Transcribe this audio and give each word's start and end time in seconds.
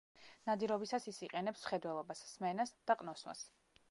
ნადირობისას 0.49 1.05
ის 1.11 1.19
იყენებს 1.27 1.61
მხედველობას, 1.67 2.25
სმენას 2.31 2.75
და 2.91 2.99
ყნოსვას. 3.05 3.45